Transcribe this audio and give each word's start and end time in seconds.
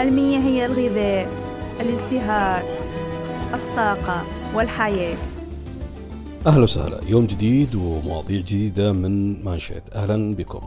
المياه 0.00 0.40
هي 0.40 0.66
الغذاء 0.66 1.28
الازدهار 1.80 2.62
الطاقة 3.54 4.24
والحياة. 4.54 5.16
أهلا 6.46 6.62
وسهلا. 6.62 7.00
يوم 7.08 7.26
جديد 7.26 7.74
ومواضيع 7.74 8.40
جديدة 8.40 8.92
من 8.92 9.44
مانشيت. 9.44 9.82
أهلا 9.92 10.34
بكم. 10.34 10.60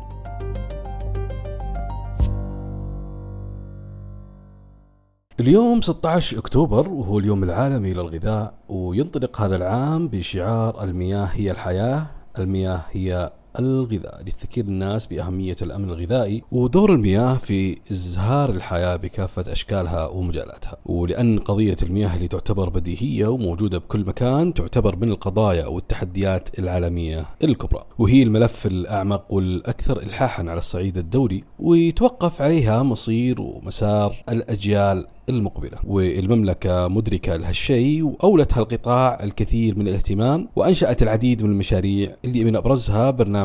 اليوم 5.39 5.81
16 5.81 6.37
أكتوبر 6.37 6.89
وهو 6.89 7.19
اليوم 7.19 7.43
العالمي 7.43 7.93
للغذاء 7.93 8.53
وينطلق 8.69 9.41
هذا 9.41 9.55
العام 9.55 10.07
بشعار 10.07 10.83
المياه 10.83 11.25
هي 11.25 11.51
الحياة 11.51 12.07
المياه 12.39 12.81
هي 12.91 13.31
الغذاء 13.59 14.21
لتذكير 14.21 14.65
الناس 14.65 15.07
بأهمية 15.07 15.55
الأمن 15.61 15.89
الغذائي 15.89 16.43
ودور 16.51 16.93
المياه 16.93 17.33
في 17.33 17.77
إزهار 17.91 18.49
الحياة 18.49 18.95
بكافة 18.95 19.51
أشكالها 19.51 20.07
ومجالاتها. 20.07 20.77
ولأن 20.85 21.39
قضية 21.39 21.75
المياه 21.83 22.15
اللي 22.15 22.27
تعتبر 22.27 22.69
بديهية 22.69 23.27
وموجودة 23.27 23.77
بكل 23.77 24.05
مكان 24.05 24.53
تعتبر 24.53 24.95
من 24.95 25.09
القضايا 25.09 25.65
والتحديات 25.67 26.59
العالمية 26.59 27.25
الكبرى. 27.43 27.83
وهي 27.97 28.23
الملف 28.23 28.65
الأعمق 28.65 29.33
والأكثر 29.33 29.99
إلحاحا 29.99 30.43
على 30.43 30.57
الصعيد 30.57 30.97
الدولي 30.97 31.43
ويتوقف 31.59 32.41
عليها 32.41 32.83
مصير 32.83 33.41
ومسار 33.41 34.15
الأجيال 34.29 35.07
المقبلة. 35.29 35.77
والمملكة 35.83 36.87
مدركة 36.87 37.35
لهالشيء 37.35 38.03
وأولت 38.03 38.53
هالقطاع 38.53 39.23
الكثير 39.23 39.77
من 39.77 39.87
الاهتمام 39.87 40.47
وأنشأت 40.55 41.03
العديد 41.03 41.43
من 41.43 41.49
المشاريع 41.49 42.15
اللي 42.25 42.43
من 42.43 42.55
أبرزها 42.55 43.11
برنامج 43.11 43.42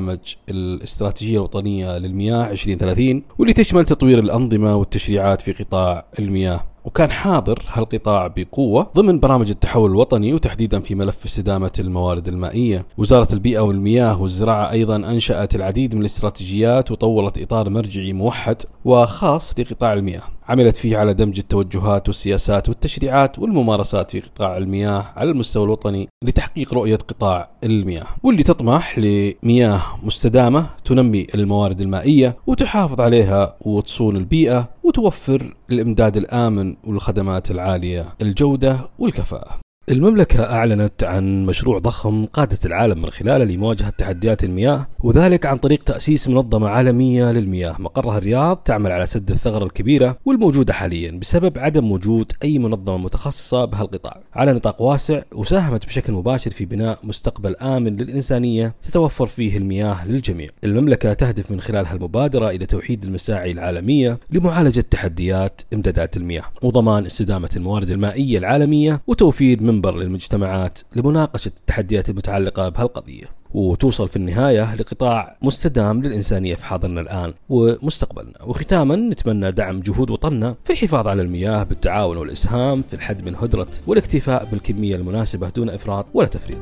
الاستراتيجية 0.49 1.37
الوطنية 1.37 1.99
للمياه 1.99 2.51
2030 2.51 3.23
واللي 3.39 3.53
تشمل 3.53 3.85
تطوير 3.85 4.19
الأنظمة 4.19 4.77
والتشريعات 4.77 5.41
في 5.41 5.53
قطاع 5.53 6.05
المياه. 6.19 6.61
وكان 6.85 7.11
حاضر 7.11 7.63
هالقطاع 7.69 8.27
بقوة 8.27 8.91
ضمن 8.97 9.21
برامج 9.21 9.51
التحول 9.51 9.91
الوطني 9.91 10.35
وتحديدا 10.35 10.81
في 10.81 10.95
ملف 10.95 11.25
استدامة 11.25 11.73
الموارد 11.79 12.29
المائية. 12.29 12.87
وزارة 12.99 13.29
البيئة 13.33 13.61
والمياه 13.61 14.23
والزراعة 14.23 14.71
أيضا 14.71 14.97
أنشأت 14.97 15.55
العديد 15.55 15.95
من 15.95 16.01
الاستراتيجيات 16.01 16.91
وطورت 16.91 17.39
إطار 17.39 17.71
مرجعي 17.71 18.13
موحد 18.13 18.63
وخاص 18.85 19.55
لقطاع 19.61 19.93
المياه. 19.93 20.23
عملت 20.49 20.77
فيه 20.77 20.97
على 20.97 21.15
دمج 21.15 21.39
التوجهات 21.39 22.09
والسياسات 22.09 22.69
والتشريعات 22.69 23.39
والممارسات 23.39 24.11
في 24.11 24.21
قطاع 24.21 24.57
المياه 24.57 25.13
على 25.17 25.31
المستوى 25.31 25.65
الوطني 25.65 26.09
لتحقيق 26.25 26.75
رؤية 26.75 26.97
قطاع 26.97 27.51
المياه 27.65 28.07
واللي 28.23 28.43
تطمح 28.43 28.99
لمياه 28.99 29.83
مستدامة 30.03 30.67
تنمي 30.85 31.27
الموارد 31.35 31.81
المائية 31.81 32.37
وتحافظ 32.47 33.01
عليها 33.01 33.57
وتصون 33.61 34.17
البيئة 34.17 34.69
وتوفر 34.83 35.57
الإمداد 35.71 36.17
الآمن 36.17 36.77
والخدمات 36.85 37.51
العالية 37.51 38.07
الجودة 38.23 38.79
والكفاءة. 38.99 39.68
المملكة 39.91 40.45
أعلنت 40.45 41.05
عن 41.05 41.47
مشروع 41.47 41.79
ضخم 41.79 42.27
قادت 42.27 42.67
العالم 42.67 43.03
من 43.03 43.11
خلاله 43.11 43.45
لمواجهة 43.45 43.91
تحديات 43.91 44.45
المياه 44.45 44.87
وذلك 45.01 45.47
عن 45.47 45.57
طريق 45.57 45.83
تأسيس 45.83 46.29
منظمة 46.29 46.69
عالمية 46.69 47.33
للمياه. 47.33 47.77
مقرها 47.79 48.19
الرياض 48.19 48.57
تعمل 48.57 48.93
على 48.93 49.07
سد 49.07 49.31
الثغرة 49.31 49.65
الكبيرة 49.65 50.19
والموجودة 50.25 50.73
حاليا 50.73 51.11
بسبب 51.11 51.59
عدم 51.59 51.93
وجود 51.93 52.33
أي 52.45 52.59
منظمة 52.59 52.97
متخصصة 52.97 53.65
بهالقطاع. 53.65 54.23
على 54.35 54.53
نطاق 54.53 54.83
واسع 54.83 55.23
وساهمت 55.35 55.87
بشكل 55.87 56.13
مباشر 56.13 56.51
في 56.51 56.65
بناء 56.65 56.99
مستقبل 57.03 57.57
آمن 57.57 57.97
للإنسانية 57.97 58.75
تتوفر 58.83 59.27
فيه 59.27 59.57
المياه 59.57 60.07
للجميع. 60.07 60.49
المملكة 60.65 61.13
تهدف 61.13 61.51
من 61.51 61.61
خلال 61.61 61.87
هالمبادرة 61.87 62.51
إلى 62.51 62.67
توحيد 62.67 63.05
المساعي 63.05 63.53
العالمية 63.53 64.21
لمعالجة 64.31 64.85
تحديات 64.91 65.61
إمدادات 65.75 66.17
المياه. 66.17 66.45
وضمان 66.63 67.07
استدامة 67.07 67.51
الموارد 67.57 67.91
المائية 67.91 68.39
العالمية 68.39 69.01
وتوفير 69.07 69.63
من 69.63 69.78
منبر 69.79 69.97
للمجتمعات 69.97 70.79
لمناقشة 70.97 71.49
التحديات 71.49 72.11
المتعلقة 72.11 72.69
بهالقضية 72.69 73.25
وتوصل 73.55 74.09
في 74.09 74.17
النهاية 74.17 74.75
لقطاع 74.75 75.39
مستدام 75.43 76.03
للإنسانية 76.03 76.55
في 76.55 76.67
حاضرنا 76.67 77.01
الآن 77.01 77.35
ومستقبلنا. 77.49 78.43
وختاما 78.43 78.97
نتمنى 78.97 79.51
دعم 79.51 79.81
جهود 79.81 80.11
وطننا 80.11 80.55
في 80.65 80.73
الحفاظ 80.73 81.07
على 81.07 81.23
المياه 81.23 81.63
بالتعاون 81.63 82.17
والإسهام 82.17 82.83
في 82.83 82.95
الحد 82.95 83.25
من 83.25 83.35
هدرة 83.35 83.69
والاكتفاء 83.87 84.45
بالكمية 84.45 84.97
المناسبة 84.97 85.49
دون 85.49 85.71
إفراط 85.71 86.07
ولا 86.15 86.29
تفريط. 86.29 86.61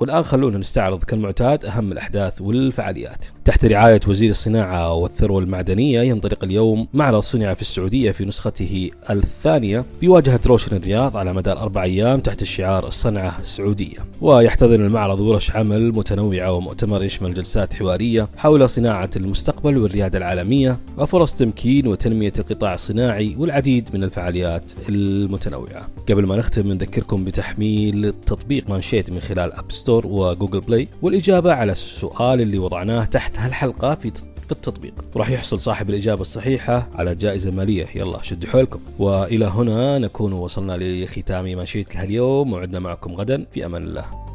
والآن 0.00 0.22
خلونا 0.22 0.58
نستعرض 0.58 1.04
كالمعتاد 1.04 1.64
أهم 1.64 1.92
الأحداث 1.92 2.40
والفعاليات. 2.40 3.26
تحت 3.46 3.66
رعاية 3.66 4.00
وزير 4.08 4.30
الصناعة 4.30 4.92
والثروة 4.92 5.38
المعدنية 5.38 6.00
ينطلق 6.00 6.44
اليوم 6.44 6.88
معرض 6.94 7.20
صنع 7.20 7.54
في 7.54 7.62
السعودية 7.62 8.10
في 8.10 8.24
نسخته 8.24 8.90
الثانية 9.10 9.84
بواجهة 10.02 10.40
روشن 10.46 10.76
الرياض 10.76 11.16
على 11.16 11.32
مدار 11.32 11.58
أربع 11.58 11.82
أيام 11.82 12.20
تحت 12.20 12.42
الشعار 12.42 12.86
الصنعة 12.86 13.38
السعودية 13.40 13.98
ويحتضن 14.20 14.86
المعرض 14.86 15.20
ورش 15.20 15.50
عمل 15.50 15.92
متنوعة 15.92 16.52
ومؤتمر 16.52 17.02
يشمل 17.02 17.34
جلسات 17.34 17.74
حوارية 17.74 18.28
حول 18.36 18.70
صناعة 18.70 19.10
المستقبل 19.16 19.78
والريادة 19.78 20.18
العالمية 20.18 20.78
وفرص 20.98 21.34
تمكين 21.34 21.86
وتنمية 21.86 22.32
القطاع 22.38 22.74
الصناعي 22.74 23.36
والعديد 23.38 23.88
من 23.94 24.04
الفعاليات 24.04 24.72
المتنوعة. 24.88 25.88
قبل 26.08 26.26
ما 26.26 26.36
نختم 26.36 26.68
نذكركم 26.68 27.24
بتحميل 27.24 28.12
تطبيق 28.26 28.70
مانشيت 28.70 29.10
من 29.10 29.20
خلال 29.20 29.52
App 29.52 29.72
Store 29.72 30.06
و 30.06 30.14
Google 30.14 30.60
Play 30.60 30.88
والإجابة 31.02 31.52
على 31.52 31.72
السؤال 31.72 32.40
اللي 32.40 32.58
وضعناه 32.58 33.04
تحت 33.04 33.35
هالحلقة 33.38 33.94
في 33.94 34.10
في 34.46 34.52
التطبيق. 34.52 34.94
وراح 35.14 35.30
يحصل 35.30 35.60
صاحب 35.60 35.90
الإجابة 35.90 36.20
الصحيحة 36.20 36.88
على 36.94 37.14
جائزة 37.14 37.50
مالية. 37.50 37.86
يلا 37.94 38.22
شدوا 38.22 38.50
حيلكم 38.50 38.80
وإلى 38.98 39.44
هنا 39.44 39.98
نكون 39.98 40.32
وصلنا 40.32 40.76
لختام 40.76 41.44
ماشية 41.44 41.86
لهاليوم 41.94 42.50
موعدنا 42.50 42.78
معكم 42.78 43.14
غدا. 43.14 43.46
في 43.52 43.66
أمان 43.66 43.82
الله. 43.82 44.25